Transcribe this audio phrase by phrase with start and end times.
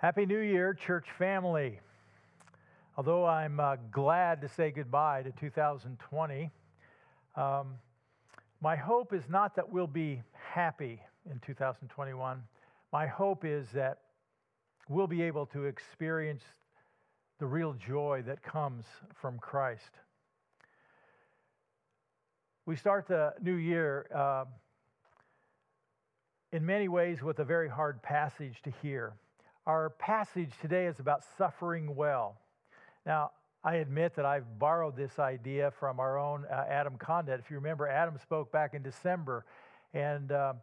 [0.00, 1.78] Happy New Year, church family.
[2.96, 6.50] Although I'm uh, glad to say goodbye to 2020,
[7.36, 7.74] um,
[8.62, 12.42] my hope is not that we'll be happy in 2021.
[12.90, 13.98] My hope is that
[14.88, 16.44] we'll be able to experience
[17.38, 18.86] the real joy that comes
[19.20, 19.98] from Christ.
[22.64, 24.46] We start the new year uh,
[26.52, 29.12] in many ways with a very hard passage to hear.
[29.70, 32.36] Our passage today is about suffering well.
[33.06, 33.30] Now,
[33.62, 37.38] I admit that I've borrowed this idea from our own uh, Adam Condit.
[37.38, 39.44] If you remember, Adam spoke back in December,
[39.94, 40.54] and uh,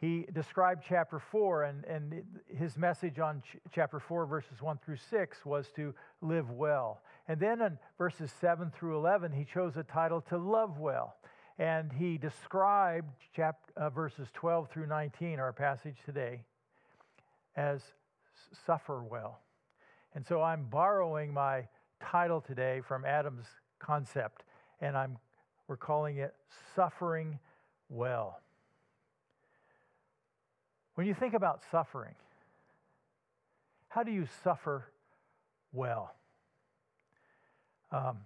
[0.00, 4.96] he described chapter 4, and, and his message on ch- chapter 4, verses 1 through
[4.96, 7.00] 6, was to live well.
[7.28, 11.14] And then in verses 7 through 11, he chose a title to love well.
[11.60, 16.40] And he described chap- uh, verses 12 through 19, our passage today,
[17.54, 17.82] as
[18.66, 19.40] suffer well.
[20.14, 21.68] And so I'm borrowing my
[22.00, 23.46] title today from Adam's
[23.78, 24.44] concept,
[24.80, 25.18] and I'm,
[25.68, 26.34] we're calling it
[26.74, 27.38] Suffering
[27.88, 28.40] Well.
[30.94, 32.14] When you think about suffering,
[33.88, 34.92] how do you suffer
[35.72, 36.14] well?
[37.90, 38.18] Um,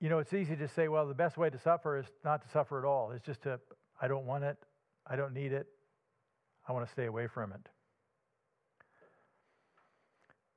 [0.00, 2.48] you know, it's easy to say, well, the best way to suffer is not to
[2.48, 3.12] suffer at all.
[3.12, 3.60] It's just to,
[4.00, 4.56] I don't want it,
[5.06, 5.66] I don't need it,
[6.66, 7.68] I want to stay away from it.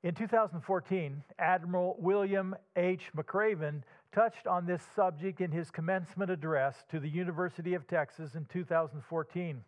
[0.04, 3.04] In 2014, Admiral William H.
[3.16, 3.80] McRaven
[4.12, 9.64] touched on this subject in his commencement address to the University of Texas in 2014.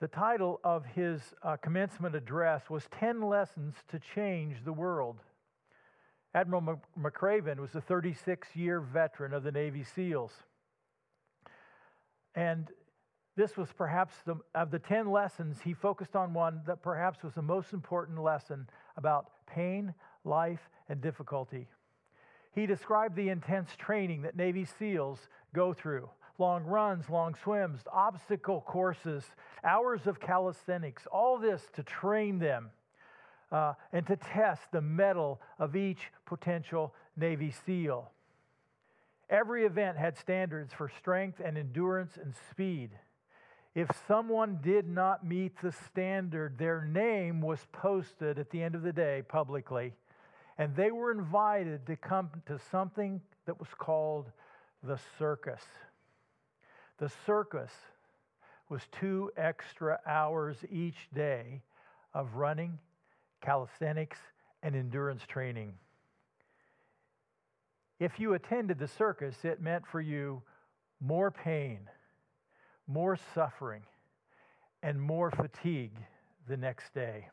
[0.00, 5.16] The title of his uh, commencement address was 10 Lessons to Change the World.
[6.36, 10.44] Admiral McRaven was a 36 year veteran of the Navy SEALs.
[12.36, 12.68] And
[13.38, 17.34] this was perhaps the, of the 10 lessons, he focused on one that perhaps was
[17.34, 21.68] the most important lesson about pain, life, and difficulty.
[22.52, 25.20] He described the intense training that Navy SEALs
[25.54, 29.24] go through long runs, long swims, obstacle courses,
[29.62, 32.70] hours of calisthenics, all this to train them
[33.52, 38.10] uh, and to test the mettle of each potential Navy SEAL.
[39.30, 42.90] Every event had standards for strength and endurance and speed.
[43.78, 48.82] If someone did not meet the standard, their name was posted at the end of
[48.82, 49.94] the day publicly,
[50.58, 54.32] and they were invited to come to something that was called
[54.82, 55.62] the circus.
[56.98, 57.70] The circus
[58.68, 61.62] was two extra hours each day
[62.14, 62.80] of running,
[63.42, 64.18] calisthenics,
[64.60, 65.72] and endurance training.
[68.00, 70.42] If you attended the circus, it meant for you
[71.00, 71.88] more pain
[72.88, 73.82] more suffering,
[74.82, 75.96] and more fatigue
[76.48, 77.28] the next day.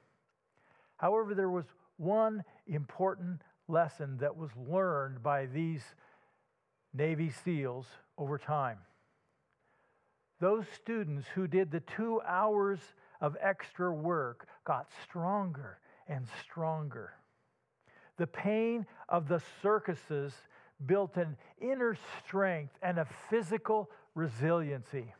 [0.97, 1.65] However, there was
[1.97, 5.83] one important lesson that was learned by these
[6.93, 8.77] Navy SEALs over time.
[10.39, 12.79] Those students who did the two hours
[13.21, 17.13] of extra work got stronger and stronger.
[18.17, 20.33] The pain of the circuses
[20.85, 25.13] built an inner strength and a physical resiliency.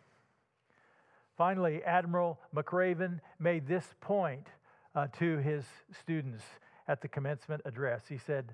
[1.37, 4.47] Finally, Admiral McRaven made this point
[4.95, 5.65] uh, to his
[5.99, 6.43] students
[6.87, 8.03] at the commencement address.
[8.07, 8.53] He said,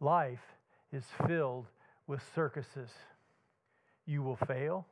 [0.00, 0.56] Life
[0.92, 1.66] is filled
[2.06, 2.90] with circuses.
[4.06, 4.86] You will fail.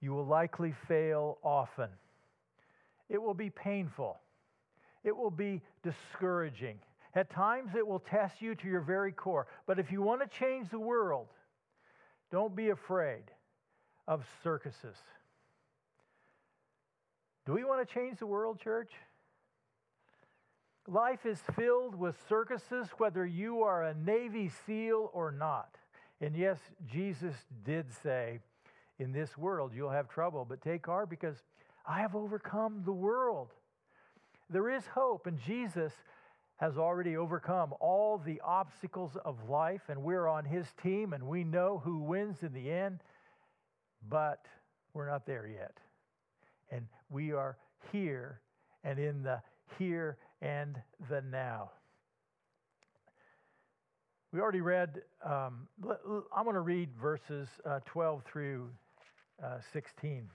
[0.00, 1.88] You will likely fail often.
[3.08, 4.18] It will be painful.
[5.04, 6.78] It will be discouraging.
[7.14, 9.46] At times, it will test you to your very core.
[9.66, 11.28] But if you want to change the world,
[12.30, 13.24] don't be afraid
[14.06, 14.96] of circuses.
[17.46, 18.92] Do we want to change the world, church?
[20.86, 25.76] Life is filled with circuses, whether you are a Navy SEAL or not.
[26.20, 26.58] And yes,
[26.90, 27.34] Jesus
[27.64, 28.40] did say,
[28.98, 31.36] In this world you'll have trouble, but take heart because
[31.86, 33.48] I have overcome the world.
[34.50, 35.92] There is hope, and Jesus
[36.56, 41.42] has already overcome all the obstacles of life, and we're on his team, and we
[41.42, 43.00] know who wins in the end,
[44.08, 44.44] but
[44.92, 45.78] we're not there yet.
[46.70, 47.56] And we are
[47.92, 48.40] here
[48.84, 49.40] and in the
[49.78, 50.76] here and
[51.08, 51.70] the now.
[54.32, 58.68] We already read, um, I'm going to read verses uh, 12 through
[59.42, 60.28] uh, 16.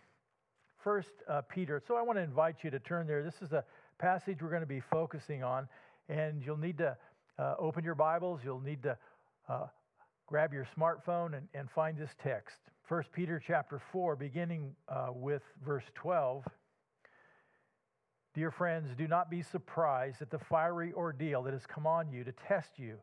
[0.84, 1.82] First, uh, Peter.
[1.88, 3.24] So I want to invite you to turn there.
[3.24, 3.64] This is a
[3.98, 5.70] passage we're going to be focusing on,
[6.10, 6.98] and you'll need to
[7.40, 8.42] uh, open your Bibles.
[8.44, 8.98] You'll need to
[9.48, 9.68] uh,
[10.28, 12.58] grab your smartphone and, and find this text.
[12.88, 16.46] First Peter chapter 4, beginning uh, with verse 12.
[18.36, 22.24] Dear friends, do not be surprised at the fiery ordeal that has come on you
[22.24, 23.00] to test you,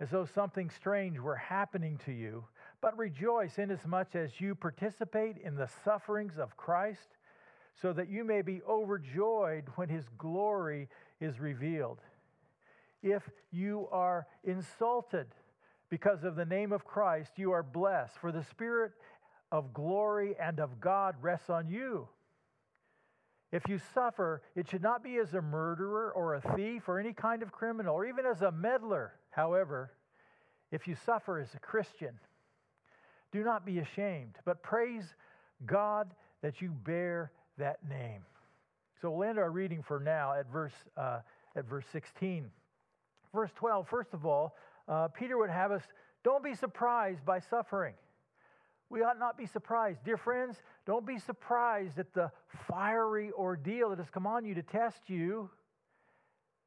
[0.00, 2.44] as though something strange were happening to you,
[2.80, 7.18] but rejoice inasmuch as you participate in the sufferings of Christ,
[7.82, 10.88] so that you may be overjoyed when his glory
[11.20, 11.98] is revealed.
[13.02, 15.26] If you are insulted
[15.90, 18.92] because of the name of Christ, you are blessed, for the Spirit
[19.52, 22.08] of glory and of God rests on you.
[23.52, 27.12] If you suffer, it should not be as a murderer or a thief or any
[27.12, 29.12] kind of criminal or even as a meddler.
[29.30, 29.92] However,
[30.70, 32.14] if you suffer as a Christian,
[33.32, 35.14] do not be ashamed, but praise
[35.66, 38.22] God that you bear that name.
[39.00, 41.20] So we'll end our reading for now at verse, uh,
[41.56, 42.50] at verse 16.
[43.34, 44.54] Verse 12, first of all,
[44.88, 45.82] uh, Peter would have us
[46.22, 47.94] don't be surprised by suffering.
[48.90, 50.04] We ought not be surprised.
[50.04, 52.32] Dear friends, don't be surprised at the
[52.68, 55.48] fiery ordeal that has come on you to test you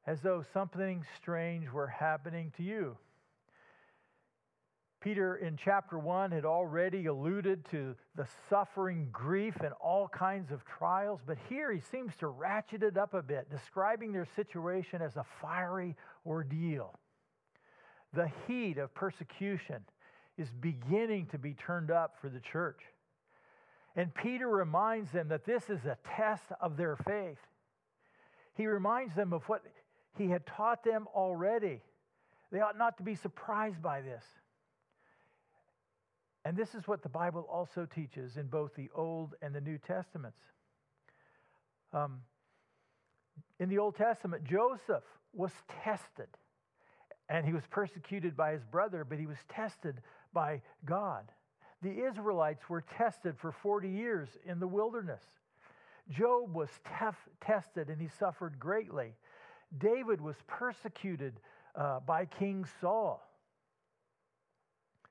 [0.06, 2.96] as though something strange were happening to you.
[5.00, 10.64] Peter in chapter 1 had already alluded to the suffering, grief, and all kinds of
[10.64, 15.16] trials, but here he seems to ratchet it up a bit, describing their situation as
[15.16, 15.94] a fiery
[16.24, 16.98] ordeal.
[18.14, 19.84] The heat of persecution
[20.36, 22.80] is beginning to be turned up for the church.
[23.96, 27.38] And Peter reminds them that this is a test of their faith.
[28.54, 29.62] He reminds them of what
[30.18, 31.80] he had taught them already.
[32.50, 34.24] They ought not to be surprised by this.
[36.44, 39.78] And this is what the Bible also teaches in both the Old and the New
[39.78, 40.38] Testaments.
[41.92, 42.20] Um,
[43.58, 45.52] in the Old Testament, Joseph was
[45.82, 46.28] tested,
[47.28, 50.02] and he was persecuted by his brother, but he was tested
[50.34, 51.30] by God.
[51.82, 55.22] The Israelites were tested for 40 years in the wilderness.
[56.10, 59.14] Job was tef- tested and he suffered greatly.
[59.78, 61.40] David was persecuted
[61.74, 63.26] uh, by King Saul.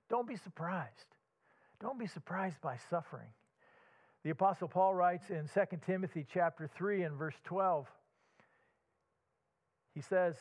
[0.10, 1.16] Don't be surprised.
[1.81, 3.28] Don't be surprised by suffering.
[4.24, 7.88] The apostle Paul writes in 2 Timothy chapter 3 and verse 12.
[9.94, 10.36] He says,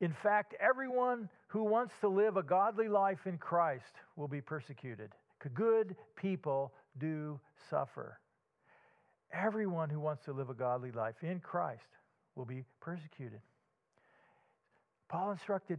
[0.00, 5.10] in fact, everyone who wants to live a godly life in Christ will be persecuted.
[5.54, 7.40] Good people do
[7.70, 8.18] suffer.
[9.32, 11.88] Everyone who wants to live a godly life in Christ
[12.36, 13.40] will be persecuted.
[15.08, 15.78] Paul instructed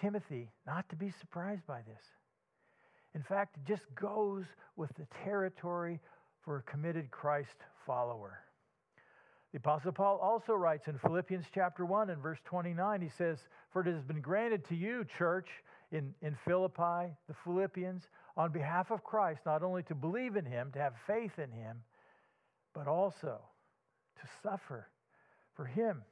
[0.00, 2.02] Timothy not to be surprised by this.
[3.14, 4.44] In fact, it just goes
[4.76, 5.98] with the territory
[6.44, 7.56] for a committed Christ
[7.86, 8.38] follower.
[9.52, 13.38] The Apostle Paul also writes in Philippians chapter 1 and verse 29, he says,
[13.72, 15.48] For it has been granted to you, church,
[15.90, 20.70] in, in Philippi, the Philippians, on behalf of Christ, not only to believe in him,
[20.72, 21.78] to have faith in him,
[22.74, 23.40] but also
[24.20, 24.88] to suffer
[25.54, 26.02] for him.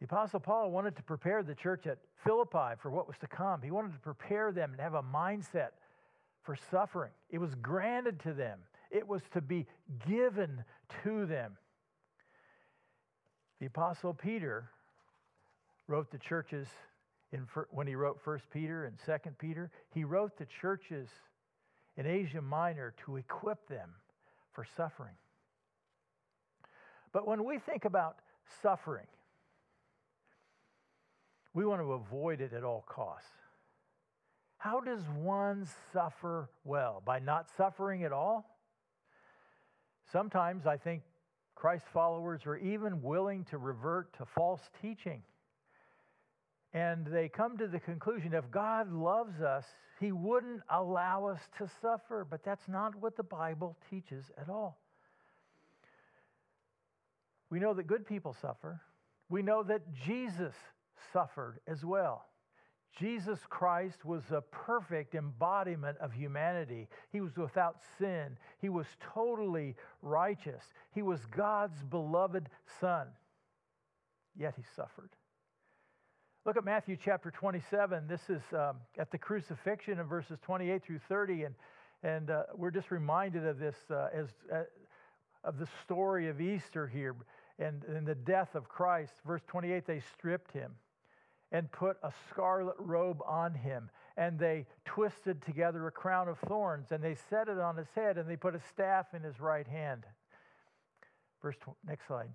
[0.00, 3.62] The Apostle Paul wanted to prepare the church at Philippi for what was to come.
[3.62, 5.70] He wanted to prepare them and have a mindset
[6.42, 7.12] for suffering.
[7.30, 8.58] It was granted to them,
[8.90, 9.66] it was to be
[10.06, 10.62] given
[11.04, 11.56] to them.
[13.60, 14.70] The Apostle Peter
[15.86, 16.66] wrote the churches
[17.30, 19.70] in, when he wrote 1 Peter and 2 Peter.
[19.90, 21.08] He wrote the churches
[21.96, 23.90] in Asia Minor to equip them
[24.52, 25.14] for suffering.
[27.12, 28.16] But when we think about
[28.62, 29.06] suffering,
[31.52, 33.28] we want to avoid it at all costs.
[34.56, 37.02] How does one suffer well?
[37.04, 38.58] By not suffering at all?
[40.12, 41.02] Sometimes I think
[41.60, 45.22] Christ followers are even willing to revert to false teaching.
[46.72, 49.66] And they come to the conclusion if God loves us,
[50.00, 52.26] he wouldn't allow us to suffer.
[52.28, 54.78] But that's not what the Bible teaches at all.
[57.50, 58.80] We know that good people suffer.
[59.28, 60.54] We know that Jesus
[61.12, 62.24] suffered as well.
[62.98, 66.88] Jesus Christ was a perfect embodiment of humanity.
[67.12, 68.36] He was without sin.
[68.60, 70.64] He was totally righteous.
[70.92, 72.48] He was God's beloved
[72.80, 73.06] Son.
[74.36, 75.10] Yet he suffered.
[76.44, 78.08] Look at Matthew chapter 27.
[78.08, 81.44] This is um, at the crucifixion in verses 28 through 30.
[81.44, 81.54] And,
[82.02, 84.62] and uh, we're just reminded of this uh, as, uh,
[85.44, 87.14] of the story of Easter here
[87.58, 89.12] and, and the death of Christ.
[89.24, 90.72] Verse 28 they stripped him
[91.52, 93.90] and put a scarlet robe on him.
[94.16, 98.18] And they twisted together a crown of thorns, and they set it on his head,
[98.18, 100.04] and they put a staff in his right hand.
[101.42, 102.28] Verse next slide.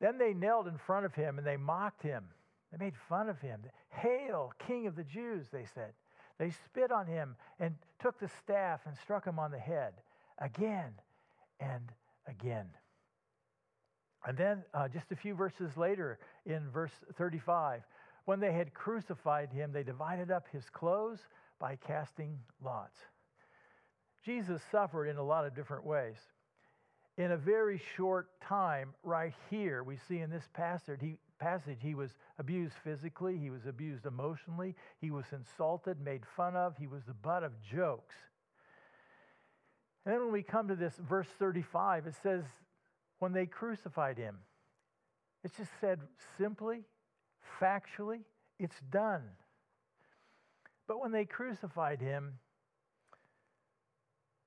[0.00, 2.24] Then they knelt in front of him, and they mocked him.
[2.70, 3.60] They made fun of him.
[3.90, 5.92] Hail, King of the Jews, they said.
[6.38, 9.94] They spit on him and took the staff and struck him on the head
[10.38, 10.92] again
[11.60, 11.90] and
[12.26, 12.66] again.
[14.26, 17.82] And then uh, just a few verses later, in verse 35,
[18.26, 21.20] when they had crucified him, they divided up his clothes
[21.58, 22.98] by casting lots.
[24.24, 26.18] Jesus suffered in a lot of different ways.
[27.16, 31.94] In a very short time, right here, we see in this passage he, passage, he
[31.94, 37.04] was abused physically, he was abused emotionally, he was insulted, made fun of, he was
[37.04, 38.16] the butt of jokes.
[40.04, 42.44] And then when we come to this verse 35, it says,
[43.18, 44.38] when they crucified him,
[45.44, 46.00] it's just said
[46.36, 46.82] simply,
[47.60, 48.20] factually,
[48.58, 49.22] it's done.
[50.86, 52.34] But when they crucified him,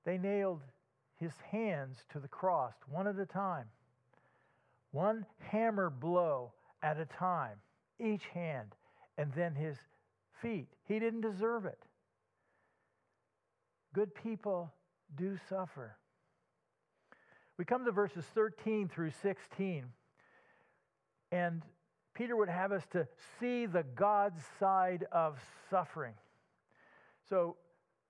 [0.04, 0.62] they nailed
[1.16, 3.66] his hands to the cross one at a time,
[4.90, 6.52] one hammer blow
[6.82, 7.56] at a time,
[7.98, 8.74] each hand,
[9.18, 9.76] and then his
[10.40, 10.68] feet.
[10.84, 11.78] He didn't deserve it.
[13.92, 14.72] Good people
[15.16, 15.96] do suffer.
[17.58, 19.84] We come to verses 13 through 16,
[21.30, 21.62] and
[22.20, 23.08] Peter would have us to
[23.38, 25.38] see the God side of
[25.70, 26.12] suffering.
[27.30, 27.56] So,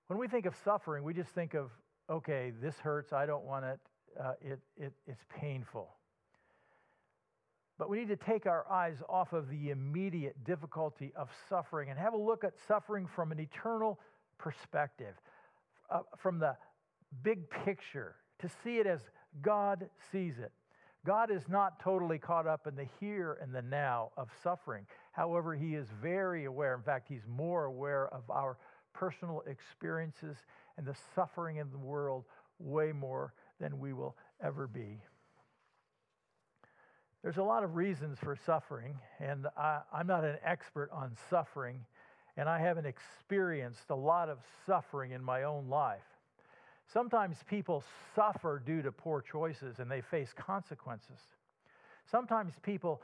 [0.07, 1.71] when we think of suffering, we just think of,
[2.09, 3.79] okay, this hurts, I don't want it,
[4.19, 5.95] uh, it, it it's painful.
[7.77, 11.97] But we need to take our eyes off of the immediate difficulty of suffering and
[11.97, 13.97] have a look at suffering from an eternal
[14.37, 15.15] perspective,
[15.89, 16.57] uh, from the
[17.23, 18.99] big picture, to see it as
[19.41, 20.51] God sees it.
[21.05, 24.85] God is not totally caught up in the here and the now of suffering.
[25.11, 26.75] However, He is very aware.
[26.75, 28.57] In fact, He's more aware of our
[28.93, 30.37] personal experiences
[30.77, 32.25] and the suffering in the world
[32.59, 35.01] way more than we will ever be.
[37.23, 41.85] There's a lot of reasons for suffering, and I, am not an expert on suffering,
[42.35, 46.10] and I haven't experienced a lot of suffering in my own life.
[46.91, 47.83] Sometimes people
[48.15, 51.19] suffer due to poor choices and they face consequences.
[52.09, 53.01] Sometimes people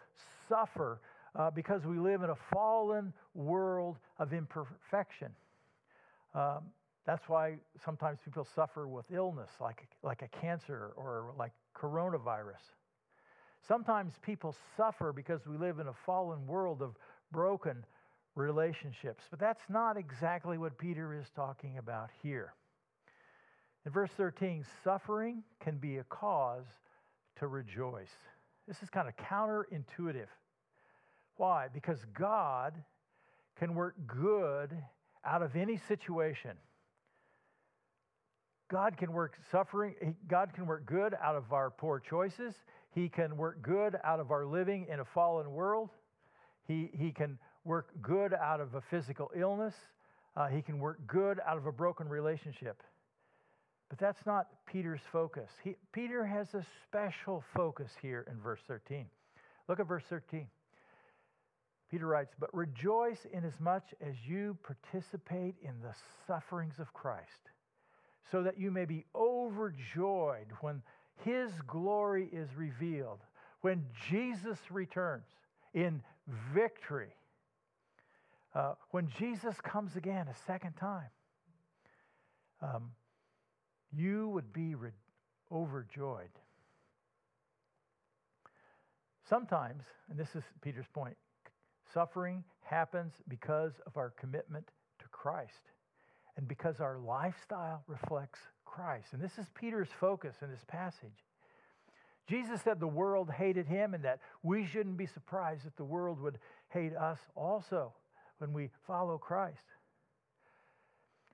[0.49, 0.99] suffer
[1.35, 5.31] uh, because we live in a fallen world of imperfection.
[6.33, 6.63] Um,
[7.05, 12.73] that's why sometimes people suffer with illness, like, like a cancer or like coronavirus.
[13.65, 16.95] Sometimes people suffer because we live in a fallen world of
[17.31, 17.85] broken
[18.35, 19.23] relationships.
[19.29, 22.53] But that's not exactly what Peter is talking about here.
[23.87, 26.65] In verse 13, suffering can be a cause
[27.37, 28.11] to rejoice.
[28.67, 30.27] This is kind of counterintuitive.
[31.37, 31.69] Why?
[31.73, 32.73] Because God
[33.57, 34.75] can work good
[35.23, 36.51] out of any situation.
[38.69, 42.55] God can work suffering, God can work good out of our poor choices.
[42.91, 45.91] He can work good out of our living in a fallen world.
[46.67, 49.75] He, he can work good out of a physical illness.
[50.35, 52.83] Uh, he can work good out of a broken relationship.
[53.89, 55.49] But that's not Peter's focus.
[55.63, 59.05] He, Peter has a special focus here in verse 13.
[59.67, 60.47] Look at verse 13.
[61.89, 67.51] Peter writes, But rejoice inasmuch as you participate in the sufferings of Christ,
[68.29, 70.81] so that you may be overjoyed when
[71.23, 73.21] his glory is revealed,
[73.61, 75.27] when Jesus returns
[75.73, 76.01] in
[76.53, 77.15] victory,
[78.53, 81.09] uh, when Jesus comes again a second time.
[82.61, 82.91] Um,
[83.97, 84.91] you would be re-
[85.51, 86.29] overjoyed.
[89.27, 91.17] Sometimes, and this is Peter's point,
[91.93, 95.71] suffering happens because of our commitment to Christ
[96.37, 99.07] and because our lifestyle reflects Christ.
[99.13, 101.25] And this is Peter's focus in this passage.
[102.27, 106.21] Jesus said the world hated him and that we shouldn't be surprised that the world
[106.21, 106.39] would
[106.69, 107.93] hate us also
[108.37, 109.63] when we follow Christ.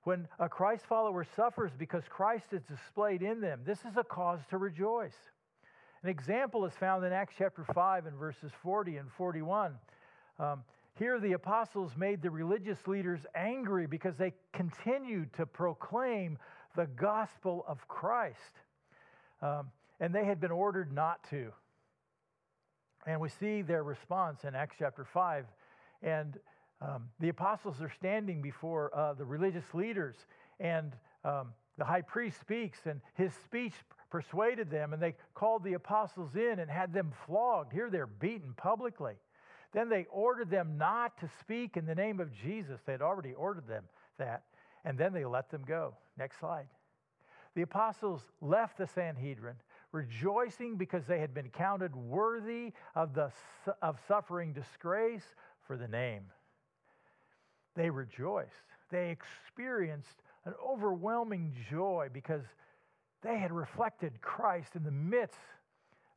[0.04, 4.42] When a Christ follower suffers because Christ is displayed in them, this is a cause
[4.50, 5.16] to rejoice.
[6.04, 9.76] An example is found in Acts chapter 5 and verses 40 and 41.
[10.40, 10.64] Um,
[11.00, 16.38] here, the apostles made the religious leaders angry because they continued to proclaim
[16.76, 18.38] the gospel of Christ.
[19.42, 21.52] Um, and they had been ordered not to.
[23.08, 25.46] And we see their response in Acts chapter 5.
[26.02, 26.38] And
[26.84, 30.16] um, the apostles are standing before uh, the religious leaders,
[30.60, 33.74] and um, the high priest speaks, and his speech
[34.10, 37.72] persuaded them, and they called the apostles in and had them flogged.
[37.72, 39.14] Here they're beaten publicly.
[39.72, 42.80] Then they ordered them not to speak in the name of Jesus.
[42.86, 43.86] They had already ordered them
[44.20, 44.44] that,
[44.86, 45.96] and then they let them go.
[46.18, 46.68] Next slide.
[47.56, 49.56] The apostles left the Sanhedrin,
[49.92, 53.32] rejoicing because they had been counted worthy of, the,
[53.82, 55.24] of suffering disgrace
[55.66, 56.24] for the name.
[57.76, 58.52] They rejoiced.
[58.92, 62.44] They experienced an overwhelming joy because
[63.22, 65.40] they had reflected Christ in the midst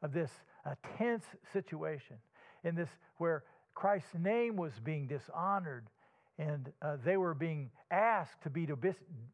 [0.03, 0.31] of this
[0.65, 2.17] uh, tense situation,
[2.65, 3.45] in this where
[3.75, 5.87] Christ's name was being dishonored
[6.39, 8.77] and uh, they were being asked to be, to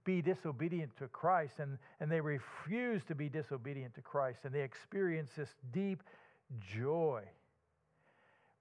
[0.04, 4.62] be disobedient to Christ, and, and they refused to be disobedient to Christ, and they
[4.62, 6.02] experienced this deep
[6.60, 7.22] joy,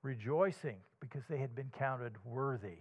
[0.01, 2.79] rejoicing because they had been counted worthy.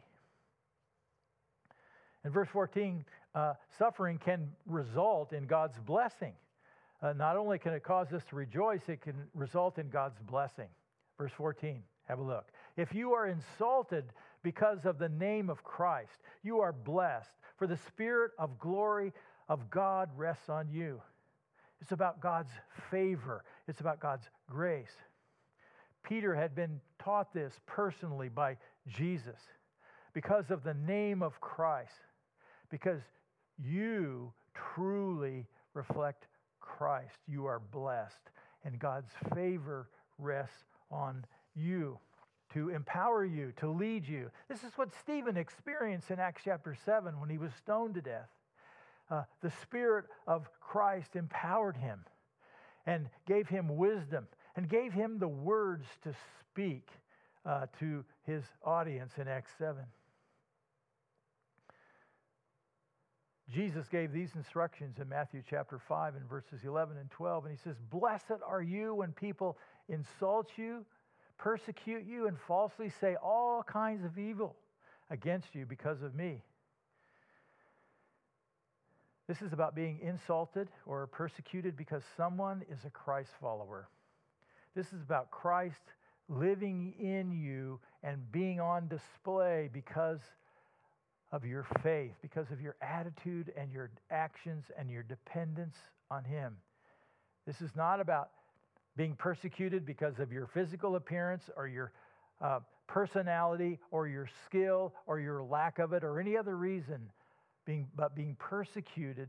[2.25, 6.35] In verse 14, uh, suffering can result in God's blessing.
[7.03, 10.69] Uh, not only can it cause us to rejoice, it can result in God's blessing.
[11.17, 12.49] Verse 14, have a look.
[12.77, 14.05] If you are insulted
[14.43, 16.19] because of the name of Christ.
[16.43, 19.12] You are blessed, for the Spirit of glory
[19.49, 21.00] of God rests on you.
[21.81, 22.50] It's about God's
[22.91, 24.95] favor, it's about God's grace.
[26.03, 28.57] Peter had been taught this personally by
[28.89, 29.39] Jesus
[30.15, 31.93] because of the name of Christ,
[32.71, 33.03] because
[33.62, 36.27] you truly reflect
[36.61, 37.19] Christ.
[37.27, 38.31] You are blessed,
[38.65, 41.25] and God's favor rests on
[41.55, 41.99] you
[42.55, 44.31] to empower you, to lead you.
[44.49, 48.29] This is what Stephen experienced in Acts chapter 7 when he was stoned to death.
[49.11, 52.05] Uh, the Spirit of Christ empowered him
[52.87, 56.89] and gave him wisdom and gave him the words to speak
[57.45, 59.83] uh, to his audience in Acts 7.
[63.52, 67.47] Jesus gave these instructions in Matthew chapter 5 and verses 11 and 12.
[67.47, 70.85] And he says, Blessed are you when people insult you
[71.40, 74.57] persecute you and falsely say all kinds of evil
[75.09, 76.42] against you because of me.
[79.26, 83.88] This is about being insulted or persecuted because someone is a Christ follower.
[84.75, 85.95] This is about Christ
[86.28, 90.21] living in you and being on display because
[91.32, 95.76] of your faith, because of your attitude and your actions and your dependence
[96.10, 96.56] on Him.
[97.46, 98.30] This is not about
[98.96, 101.93] being persecuted because of your physical appearance or your
[102.40, 107.00] uh, personality or your skill or your lack of it or any other reason,
[107.64, 109.28] being, but being persecuted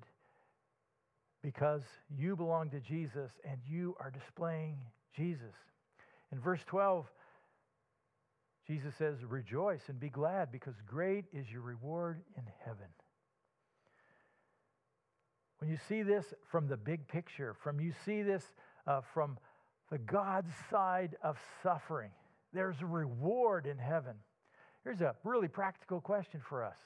[1.44, 1.82] because
[2.18, 4.78] you belong to Jesus and you are displaying
[5.16, 5.56] Jesus.
[6.32, 7.06] In verse 12,
[8.68, 12.88] Jesus says, Rejoice and be glad because great is your reward in heaven.
[15.60, 18.44] When you see this from the big picture, from you see this
[18.88, 19.38] uh, from
[19.92, 22.12] the God side of suffering.
[22.54, 24.16] There's a reward in heaven.
[24.84, 26.78] Here's a really practical question for us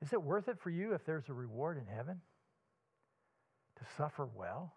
[0.00, 2.20] Is it worth it for you if there's a reward in heaven?
[3.78, 4.72] To suffer well?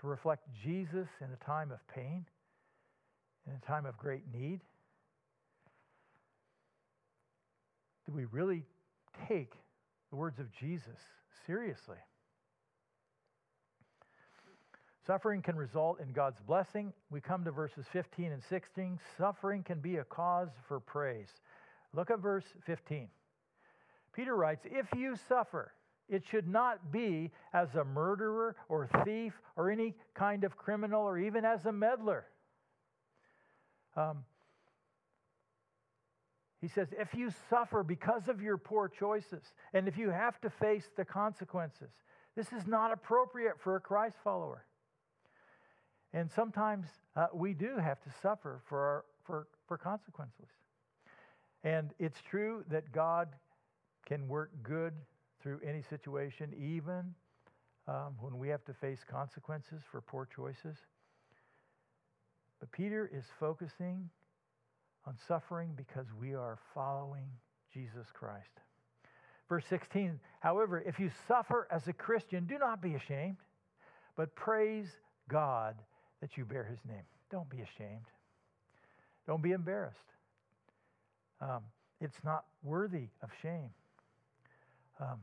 [0.00, 2.26] To reflect Jesus in a time of pain?
[3.46, 4.60] In a time of great need?
[8.06, 8.64] Do we really
[9.28, 9.52] take
[10.10, 10.98] the words of Jesus
[11.46, 11.96] seriously?
[15.06, 16.92] Suffering can result in God's blessing.
[17.10, 18.98] We come to verses 15 and 16.
[19.16, 21.30] Suffering can be a cause for praise.
[21.94, 23.08] Look at verse 15.
[24.12, 25.72] Peter writes, If you suffer,
[26.08, 31.18] it should not be as a murderer or thief or any kind of criminal or
[31.18, 32.26] even as a meddler.
[33.96, 34.24] Um,
[36.60, 40.50] he says, if you suffer because of your poor choices and if you have to
[40.50, 41.90] face the consequences,
[42.36, 44.64] this is not appropriate for a Christ follower.
[46.12, 50.48] And sometimes uh, we do have to suffer for, our, for, for consequences.
[51.64, 53.28] And it's true that God
[54.06, 54.94] can work good
[55.42, 57.14] through any situation, even
[57.88, 60.76] um, when we have to face consequences for poor choices.
[62.60, 64.08] But Peter is focusing
[65.06, 67.26] on suffering because we are following
[67.72, 68.60] Jesus Christ.
[69.48, 73.38] Verse 16, however, if you suffer as a Christian, do not be ashamed,
[74.16, 74.88] but praise
[75.28, 75.74] God
[76.20, 77.02] that you bear his name.
[77.30, 78.06] Don't be ashamed.
[79.26, 79.98] Don't be embarrassed.
[81.40, 81.62] Um,
[82.00, 83.70] it's not worthy of shame.
[85.00, 85.20] Um,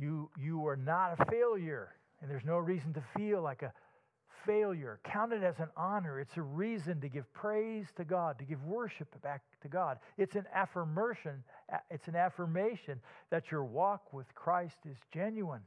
[0.00, 3.72] you, you are not a failure, and there's no reason to feel like a
[4.48, 4.98] failure.
[5.04, 6.20] Count it as an honor.
[6.20, 9.98] It's a reason to give praise to God, to give worship back to God.
[10.16, 11.44] It's an affirmation.
[11.90, 12.98] It's an affirmation
[13.30, 15.60] that your walk with Christ is genuine.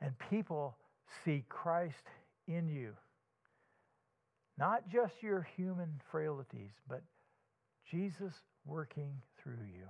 [0.00, 0.74] And people
[1.24, 2.04] see Christ
[2.48, 2.94] in you.
[4.56, 7.02] Not just your human frailties, but
[7.90, 8.32] Jesus
[8.64, 9.10] working
[9.42, 9.86] through you.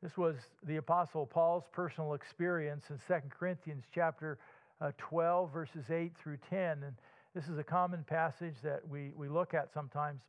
[0.00, 4.38] This was the apostle Paul's personal experience in 2 Corinthians chapter
[4.80, 6.94] uh, 12 verses 8 through 10 and
[7.34, 10.22] this is a common passage that we, we look at sometimes.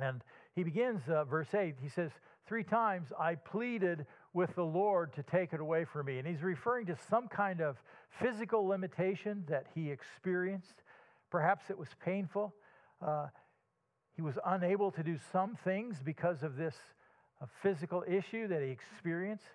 [0.00, 0.22] And
[0.54, 1.76] he begins uh, verse 8.
[1.82, 2.10] He says,
[2.46, 6.18] three times I pleaded with the Lord to take it away from me.
[6.18, 7.82] And he's referring to some kind of
[8.20, 10.82] physical limitation that he experienced.
[11.30, 12.54] Perhaps it was painful.
[13.04, 13.26] Uh,
[14.14, 16.76] he was unable to do some things because of this
[17.40, 19.46] uh, physical issue that he experienced.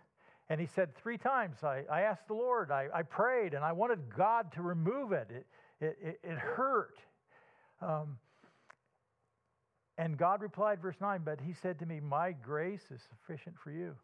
[0.50, 3.72] And he said, Three times I, I asked the Lord, I, I prayed, and I
[3.72, 5.30] wanted God to remove it.
[5.32, 6.98] It, it, it, hurt.
[7.82, 8.18] Um,
[9.98, 13.72] and God replied, verse 9, but he said to me, My grace is sufficient for
[13.72, 13.96] you.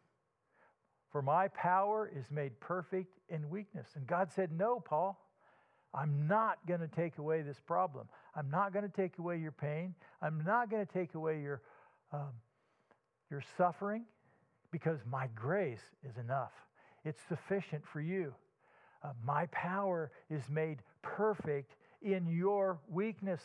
[1.11, 3.87] For my power is made perfect in weakness.
[3.95, 5.19] And God said, No, Paul,
[5.93, 8.07] I'm not going to take away this problem.
[8.35, 9.95] I'm not going to take away your pain.
[10.21, 11.61] I'm not going to take away your,
[12.13, 12.33] um,
[13.31, 14.03] your suffering
[14.75, 16.51] because my grace is enough.
[17.05, 18.33] It's sufficient for you.
[19.01, 23.39] Uh, my power is made perfect in your weakness,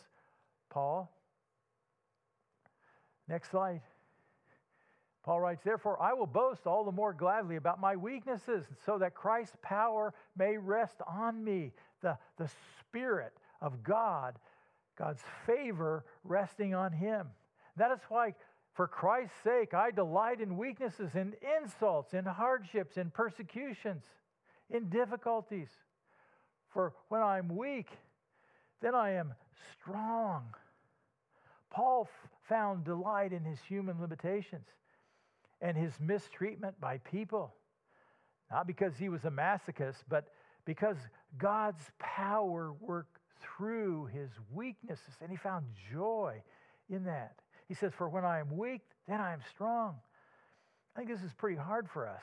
[0.71, 1.09] Paul.
[3.29, 3.81] Next slide.
[5.23, 9.15] Paul writes, Therefore, I will boast all the more gladly about my weaknesses, so that
[9.15, 11.71] Christ's power may rest on me.
[12.01, 14.35] The, the Spirit of God,
[14.99, 17.29] God's favor resting on him.
[17.77, 18.35] That is why,
[18.81, 24.05] for Christ's sake, I delight in weaknesses, in insults, in hardships, in persecutions,
[24.71, 25.69] in difficulties.
[26.73, 27.91] For when I'm weak,
[28.81, 29.35] then I am
[29.75, 30.55] strong.
[31.69, 34.69] Paul f- found delight in his human limitations
[35.61, 37.53] and his mistreatment by people.
[38.51, 40.29] Not because he was a masochist, but
[40.65, 40.97] because
[41.37, 46.43] God's power worked through his weaknesses, and he found joy
[46.89, 47.35] in that.
[47.71, 49.95] He says, For when I am weak, then I am strong.
[50.97, 52.23] I think this is pretty hard for us.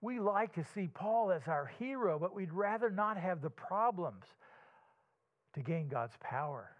[0.00, 4.24] We like to see Paul as our hero, but we'd rather not have the problems
[5.52, 6.70] to gain God's power.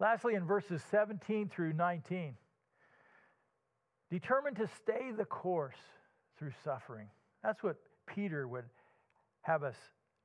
[0.00, 2.34] Lastly, in verses 17 through 19,
[4.10, 5.78] determined to stay the course
[6.36, 7.06] through suffering.
[7.44, 7.76] That's what
[8.08, 8.64] Peter would
[9.42, 9.76] have us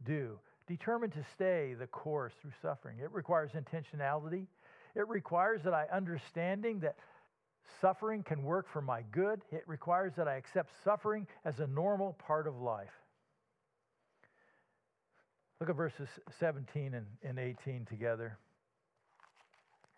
[0.03, 0.39] do.
[0.69, 2.99] Determined to stay the course through suffering.
[2.99, 4.45] It requires intentionality.
[4.95, 6.95] It requires that I understanding that
[7.82, 9.41] suffering can work for my good.
[9.51, 12.93] It requires that I accept suffering as a normal part of life.
[15.60, 16.08] Look at verses
[16.39, 18.38] 17 and, and 18 together.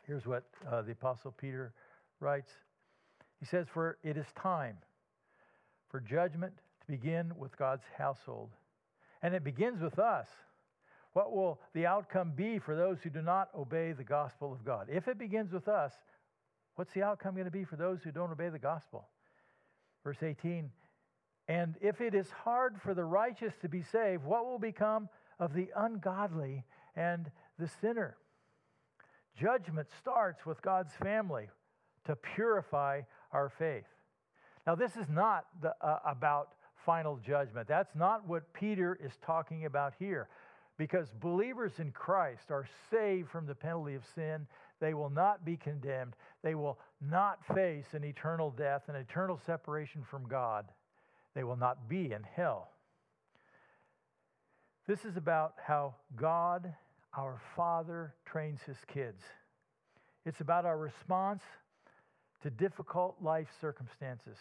[0.07, 1.73] Here's what uh, the Apostle Peter
[2.21, 2.49] writes
[3.41, 4.77] He says, For it is time
[5.89, 8.51] for judgment to begin with God's household.
[9.21, 10.27] And it begins with us.
[11.13, 14.88] What will the outcome be for those who do not obey the gospel of God?
[14.89, 15.93] If it begins with us,
[16.76, 19.08] what's the outcome going to be for those who don't obey the gospel?
[20.04, 20.71] Verse 18
[21.47, 25.54] And if it is hard for the righteous to be saved, what will become of
[25.54, 26.63] the ungodly
[26.95, 28.15] and the sinner.
[29.36, 31.50] Judgment starts with God's family
[32.06, 33.88] to purify our faith.
[34.67, 36.50] Now, this is not the, uh, about
[36.86, 37.67] final judgment.
[37.67, 40.30] That's not what Peter is talking about here.
[40.82, 44.48] Because believers in Christ are saved from the penalty of sin.
[44.80, 46.15] They will not be condemned.
[46.41, 50.65] They will not face an eternal death, an eternal separation from God.
[51.36, 52.72] They will not be in hell.
[54.88, 56.74] This is about how God,
[57.15, 59.22] our Father, trains his kids.
[60.26, 61.44] It's about our response
[62.41, 64.38] to difficult life circumstances.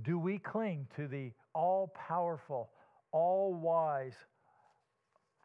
[0.00, 2.70] Do we cling to the all powerful,
[3.12, 4.14] all wise,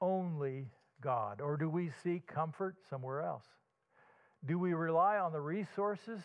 [0.02, 0.68] only
[1.02, 1.42] God?
[1.42, 3.46] Or do we seek comfort somewhere else?
[4.46, 6.22] Do we rely on the resources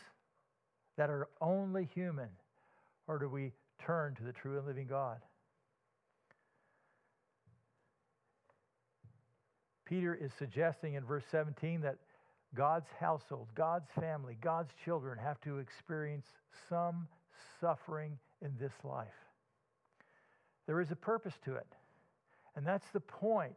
[0.97, 2.29] that are only human?
[3.07, 3.53] Or do we
[3.85, 5.19] turn to the true and living God?
[9.85, 11.99] Peter is suggesting in verse 17 that
[12.55, 16.27] God's household, God's family, God's children have to experience
[16.69, 17.09] some
[17.61, 19.09] suffering in this life.
[20.67, 21.67] There is a purpose to it.
[22.57, 23.57] And that's the point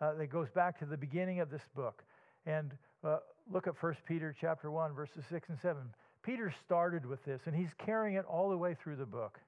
[0.00, 2.04] uh, that goes back to the beginning of this book.
[2.46, 2.72] And
[3.04, 3.18] uh,
[3.50, 5.82] look at 1 Peter chapter 1, verses 6 and 7.
[6.22, 9.40] Peter started with this, and he's carrying it all the way through the book.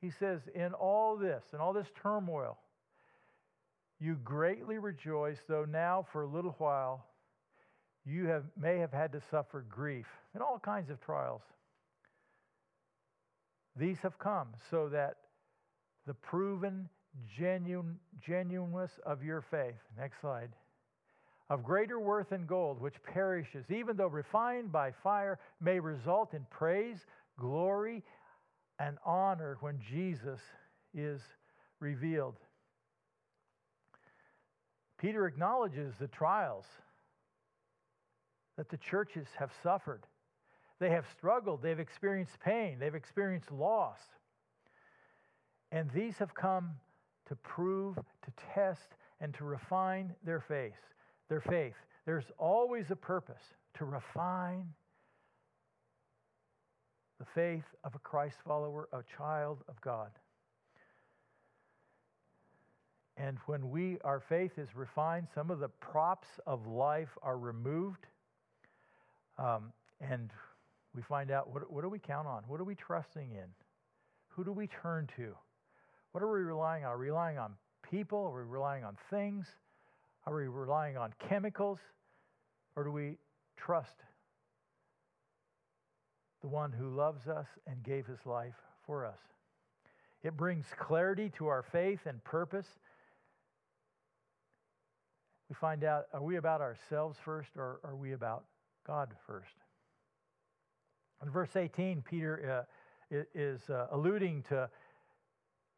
[0.00, 2.58] He says, In all this, in all this turmoil,
[3.98, 7.06] you greatly rejoice, though now for a little while
[8.04, 11.42] you have, may have had to suffer grief and all kinds of trials.
[13.74, 15.16] These have come so that
[16.06, 16.88] the proven
[17.36, 20.50] genuine, genuineness of your faith, next slide,
[21.48, 26.44] of greater worth than gold, which perishes, even though refined by fire, may result in
[26.50, 27.06] praise,
[27.38, 28.02] glory,
[28.78, 30.40] and honor when Jesus
[30.94, 31.20] is
[31.80, 32.36] revealed.
[34.98, 36.64] Peter acknowledges the trials
[38.56, 40.06] that the churches have suffered.
[40.78, 41.62] They have struggled.
[41.62, 42.78] They've experienced pain.
[42.78, 44.00] They've experienced loss.
[45.70, 46.70] And these have come
[47.28, 50.74] to prove, to test, and to refine their faith.
[51.28, 51.74] Their faith.
[52.04, 53.42] There's always a purpose
[53.78, 54.68] to refine
[57.18, 60.10] the faith of a Christ follower, a child of God.
[63.16, 68.06] And when we our faith is refined, some of the props of life are removed,
[69.38, 70.30] um, and
[70.94, 72.42] we find out what, what do we count on?
[72.46, 73.48] What are we trusting in?
[74.28, 75.34] Who do we turn to?
[76.16, 76.92] What are we relying on?
[76.92, 77.52] Are we relying on
[77.90, 78.32] people?
[78.32, 79.44] Are we relying on things?
[80.24, 81.78] Are we relying on chemicals?
[82.74, 83.18] Or do we
[83.58, 83.96] trust
[86.40, 88.54] the one who loves us and gave his life
[88.86, 89.18] for us?
[90.22, 92.78] It brings clarity to our faith and purpose.
[95.50, 98.44] We find out are we about ourselves first or are we about
[98.86, 99.52] God first?
[101.22, 102.64] In verse 18, Peter
[103.10, 104.70] uh, is uh, alluding to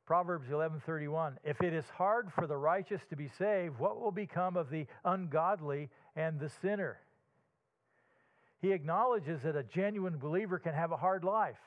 [0.08, 4.56] Proverbs 11:31 If it is hard for the righteous to be saved what will become
[4.56, 6.98] of the ungodly and the sinner?
[8.62, 11.60] He acknowledges that a genuine believer can have a hard life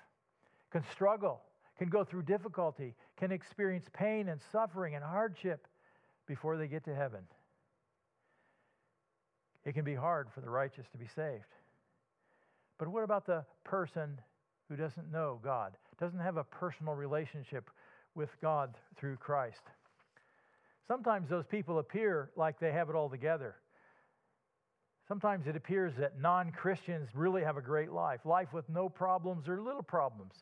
[0.71, 1.43] can struggle
[1.77, 5.67] can go through difficulty can experience pain and suffering and hardship
[6.25, 7.21] before they get to heaven.
[9.65, 11.54] It can be hard for the righteous to be saved.
[12.80, 14.19] But what about the person
[14.67, 17.69] who doesn't know God doesn't have a personal relationship
[18.15, 19.62] with God through Christ.
[20.88, 23.56] Sometimes those people appear like they have it all together.
[25.08, 29.47] Sometimes it appears that non Christians really have a great life, life with no problems
[29.47, 30.34] or little problems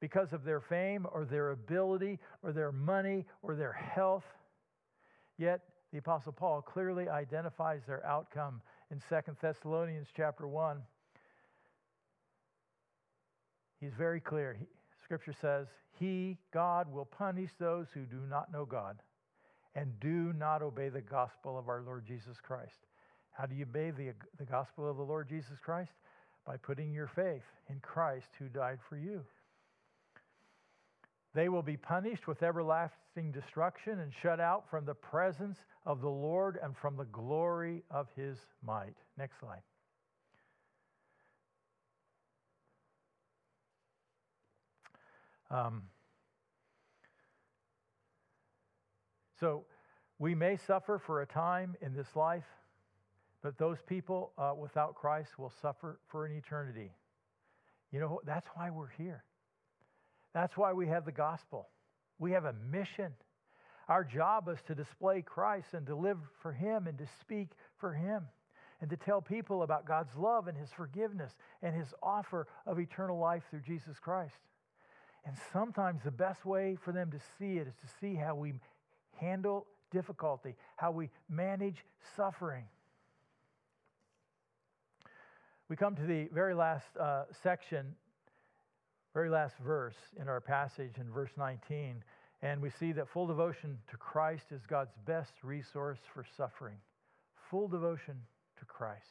[0.00, 4.24] because of their fame or their ability or their money or their health.
[5.38, 5.60] Yet
[5.92, 8.60] the apostle Paul clearly identifies their outcome
[8.90, 10.78] in 2 Thessalonians chapter 1.
[13.80, 14.58] He's very clear.
[15.08, 15.68] Scripture says,
[15.98, 18.98] He, God, will punish those who do not know God
[19.74, 22.76] and do not obey the gospel of our Lord Jesus Christ.
[23.30, 25.92] How do you obey the, the gospel of the Lord Jesus Christ?
[26.46, 29.22] By putting your faith in Christ who died for you.
[31.34, 36.10] They will be punished with everlasting destruction and shut out from the presence of the
[36.10, 38.96] Lord and from the glory of his might.
[39.16, 39.62] Next slide.
[45.50, 45.82] Um,
[49.40, 49.64] so
[50.18, 52.44] we may suffer for a time in this life,
[53.42, 56.90] but those people uh, without Christ will suffer for an eternity.
[57.92, 59.24] You know, that's why we're here.
[60.34, 61.68] That's why we have the gospel.
[62.18, 63.12] We have a mission.
[63.88, 67.92] Our job is to display Christ and to live for Him and to speak for
[67.94, 68.24] Him
[68.80, 71.32] and to tell people about God's love and His forgiveness
[71.62, 74.34] and His offer of eternal life through Jesus Christ.
[75.28, 78.54] And sometimes the best way for them to see it is to see how we
[79.20, 81.84] handle difficulty, how we manage
[82.16, 82.64] suffering.
[85.68, 87.94] We come to the very last uh, section,
[89.12, 92.02] very last verse in our passage in verse 19,
[92.40, 96.76] and we see that full devotion to Christ is God's best resource for suffering.
[97.50, 98.14] Full devotion
[98.60, 99.04] to Christ.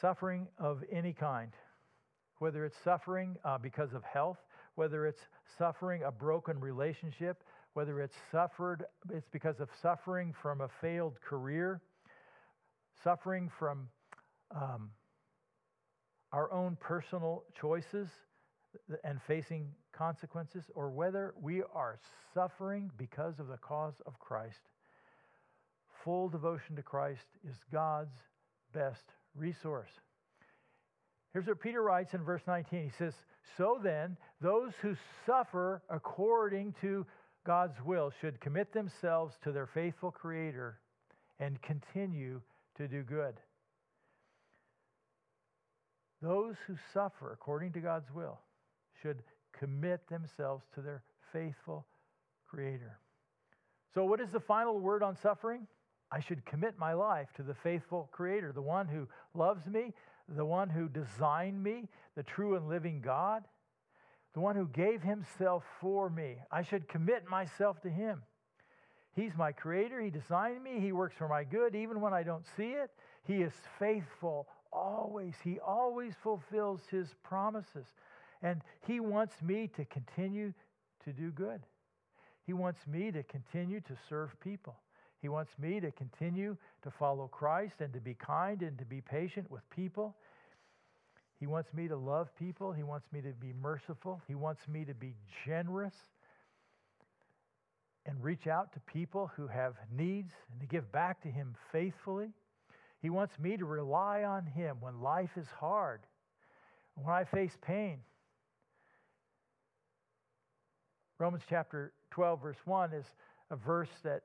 [0.00, 1.52] Suffering of any kind
[2.42, 4.38] whether it's suffering uh, because of health,
[4.74, 5.20] whether it's
[5.58, 11.80] suffering a broken relationship, whether it's suffered, it's because of suffering from a failed career,
[13.04, 13.86] suffering from
[14.50, 14.90] um,
[16.32, 18.08] our own personal choices
[19.04, 22.00] and facing consequences, or whether we are
[22.34, 24.62] suffering because of the cause of Christ.
[26.02, 28.16] Full devotion to Christ is God's
[28.74, 29.04] best
[29.36, 29.90] resource.
[31.32, 32.84] Here's what Peter writes in verse 19.
[32.84, 33.14] He says,
[33.56, 34.94] So then, those who
[35.26, 37.06] suffer according to
[37.44, 40.78] God's will should commit themselves to their faithful Creator
[41.40, 42.40] and continue
[42.76, 43.34] to do good.
[46.20, 48.38] Those who suffer according to God's will
[49.00, 49.22] should
[49.58, 51.86] commit themselves to their faithful
[52.48, 52.98] Creator.
[53.94, 55.66] So, what is the final word on suffering?
[56.12, 59.94] I should commit my life to the faithful Creator, the one who loves me,
[60.34, 63.44] the one who designed me, the true and living God,
[64.34, 66.36] the one who gave himself for me.
[66.50, 68.22] I should commit myself to him.
[69.14, 70.00] He's my creator.
[70.00, 70.80] He designed me.
[70.80, 72.90] He works for my good, even when I don't see it.
[73.24, 75.34] He is faithful always.
[75.44, 77.86] He always fulfills his promises.
[78.42, 80.54] And he wants me to continue
[81.04, 81.60] to do good.
[82.46, 84.76] He wants me to continue to serve people.
[85.22, 89.00] He wants me to continue to follow Christ and to be kind and to be
[89.00, 90.16] patient with people.
[91.38, 92.72] He wants me to love people.
[92.72, 94.20] He wants me to be merciful.
[94.26, 95.14] He wants me to be
[95.46, 95.94] generous
[98.04, 102.30] and reach out to people who have needs and to give back to Him faithfully.
[103.00, 106.00] He wants me to rely on Him when life is hard,
[106.96, 107.98] when I face pain.
[111.20, 113.06] Romans chapter 12, verse 1 is
[113.52, 114.22] a verse that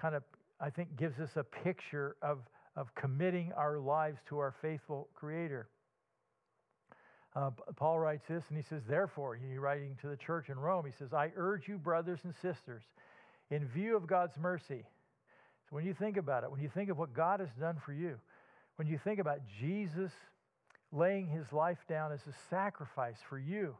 [0.00, 0.22] kind of,
[0.60, 2.38] I think, gives us a picture of,
[2.76, 5.68] of committing our lives to our faithful Creator.
[7.36, 10.84] Uh, Paul writes this, and he says, Therefore, he's writing to the church in Rome,
[10.84, 12.82] he says, I urge you, brothers and sisters,
[13.50, 14.84] in view of God's mercy.
[15.68, 17.92] So when you think about it, when you think of what God has done for
[17.92, 18.18] you,
[18.76, 20.10] when you think about Jesus
[20.90, 23.76] laying his life down as a sacrifice for you,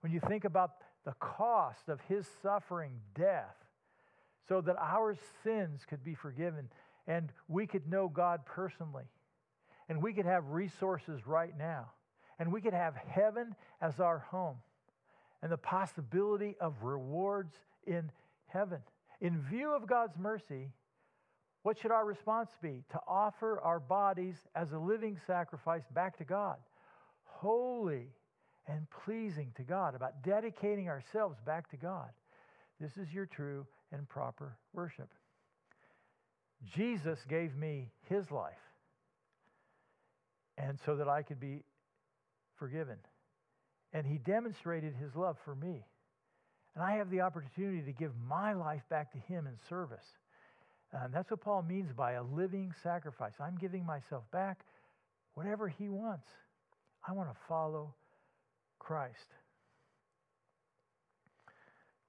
[0.00, 0.74] when you think about
[1.04, 3.56] the cost of his suffering death,
[4.48, 6.68] so that our sins could be forgiven
[7.06, 9.04] and we could know God personally
[9.88, 11.90] and we could have resources right now
[12.38, 14.56] and we could have heaven as our home
[15.42, 17.54] and the possibility of rewards
[17.86, 18.10] in
[18.46, 18.80] heaven.
[19.20, 20.70] In view of God's mercy,
[21.62, 22.82] what should our response be?
[22.90, 26.56] To offer our bodies as a living sacrifice back to God,
[27.24, 28.08] holy
[28.66, 32.10] and pleasing to God, about dedicating ourselves back to God.
[32.80, 35.08] This is your true and proper worship.
[36.74, 38.52] Jesus gave me his life,
[40.56, 41.62] and so that I could be
[42.58, 42.96] forgiven.
[43.92, 45.84] And he demonstrated his love for me.
[46.74, 50.04] And I have the opportunity to give my life back to him in service.
[50.92, 53.34] And that's what Paul means by a living sacrifice.
[53.40, 54.64] I'm giving myself back,
[55.34, 56.26] whatever he wants.
[57.06, 57.94] I want to follow
[58.78, 59.34] Christ.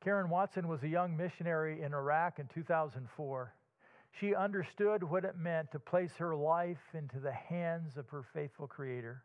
[0.05, 3.55] Karen Watson was a young missionary in Iraq in 2004.
[4.19, 8.67] She understood what it meant to place her life into the hands of her faithful
[8.67, 9.23] Creator.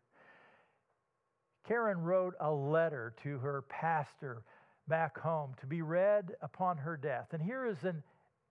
[1.68, 4.42] Karen wrote a letter to her pastor
[4.88, 7.26] back home to be read upon her death.
[7.32, 8.02] And here is an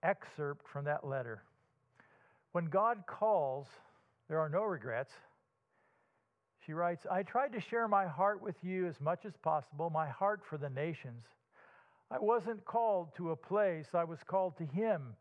[0.04, 1.42] excerpt from that letter.
[2.52, 3.66] When God calls,
[4.28, 5.10] there are no regrets.
[6.64, 10.08] She writes, I tried to share my heart with you as much as possible, my
[10.08, 11.24] heart for the nations.
[12.10, 15.14] I wasn't called to a place, I was called to Him.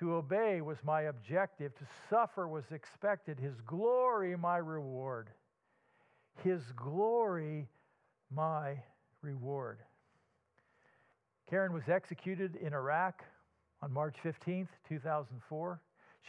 [0.00, 5.30] To obey was my objective, to suffer was expected, His glory my reward.
[6.42, 7.68] His glory
[8.30, 8.76] my
[9.22, 9.78] reward.
[11.48, 13.22] Karen was executed in Iraq
[13.80, 15.80] on March 15th, 2004.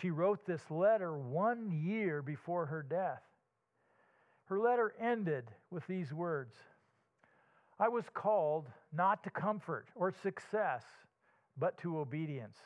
[0.01, 3.23] She wrote this letter one year before her death.
[4.45, 6.54] Her letter ended with these words
[7.79, 10.83] I was called not to comfort or success,
[11.57, 12.57] but to obedience.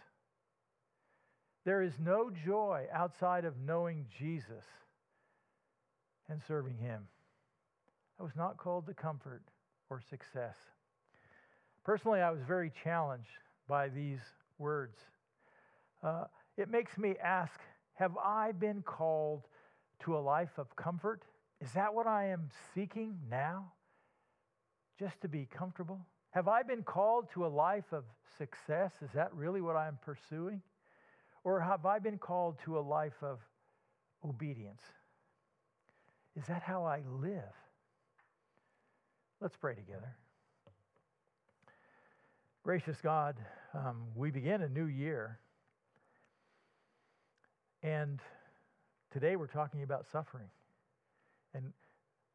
[1.66, 4.66] There is no joy outside of knowing Jesus
[6.30, 7.08] and serving Him.
[8.20, 9.42] I was not called to comfort
[9.90, 10.56] or success.
[11.84, 13.30] Personally, I was very challenged
[13.68, 14.20] by these
[14.58, 14.98] words.
[16.04, 16.26] Uh,
[16.58, 17.60] it makes me ask
[17.94, 19.48] Have I been called
[20.02, 21.24] to a life of comfort?
[21.62, 23.72] Is that what I am seeking now?
[25.00, 26.06] Just to be comfortable?
[26.32, 28.04] Have I been called to a life of
[28.38, 28.92] success?
[29.02, 30.62] Is that really what I'm pursuing?
[31.44, 33.40] Or have I been called to a life of
[34.28, 34.82] obedience?
[36.36, 37.56] Is that how I live?
[39.42, 40.16] Let's pray together.
[42.64, 43.38] Gracious God,
[43.74, 45.40] um, we begin a new year.
[47.82, 48.20] And
[49.12, 50.50] today we're talking about suffering.
[51.54, 51.72] And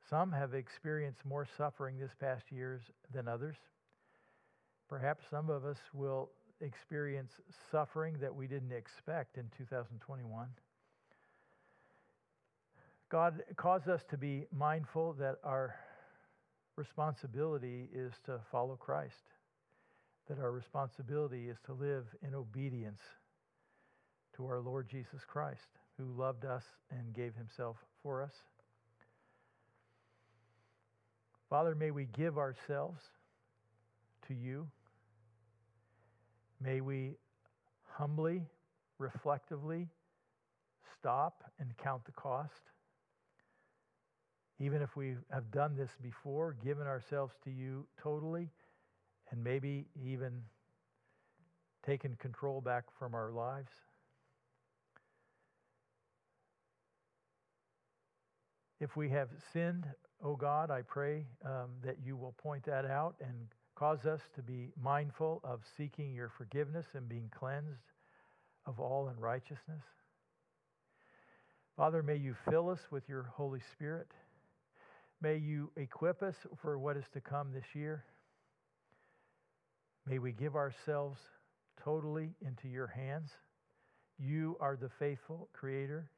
[0.08, 3.56] some have experienced more suffering this past years than others.
[4.88, 7.32] Perhaps some of us will experience
[7.70, 10.48] suffering that we didn't expect in 2021.
[13.10, 15.74] God caused us to be mindful that our
[16.76, 19.22] responsibility is to follow Christ,
[20.28, 23.00] that our responsibility is to live in obedience
[24.36, 28.32] to our Lord Jesus Christ, who loved us and gave himself for us.
[31.54, 33.00] Father, may we give ourselves
[34.26, 34.66] to you.
[36.60, 37.12] May we
[37.84, 38.42] humbly,
[38.98, 39.86] reflectively
[40.98, 42.72] stop and count the cost.
[44.58, 48.50] Even if we have done this before, given ourselves to you totally,
[49.30, 50.42] and maybe even
[51.86, 53.70] taken control back from our lives.
[58.80, 59.86] If we have sinned
[60.22, 63.34] oh God, I pray um, that you will point that out and
[63.74, 67.92] cause us to be mindful of seeking your forgiveness and being cleansed
[68.66, 69.82] of all unrighteousness.
[71.76, 74.06] Father, may you fill us with your Holy Spirit.
[75.20, 78.04] May you equip us for what is to come this year.
[80.06, 81.18] May we give ourselves
[81.82, 83.30] totally into your hands.
[84.18, 86.10] You are the faithful Creator.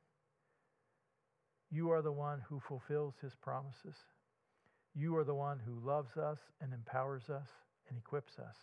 [1.70, 3.96] You are the one who fulfills his promises.
[4.94, 7.48] You are the one who loves us and empowers us
[7.88, 8.56] and equips us.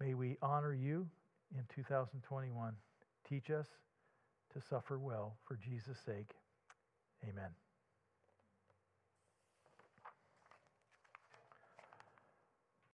[0.00, 1.08] May we honor you
[1.54, 2.74] in 2021.
[3.28, 3.66] Teach us
[4.52, 6.34] to suffer well for Jesus' sake.
[7.28, 7.65] Amen.